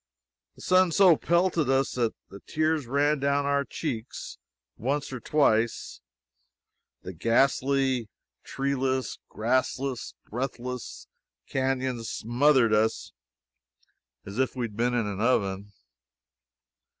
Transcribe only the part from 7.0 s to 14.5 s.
The ghastly, treeless, grassless, breathless canons smothered us as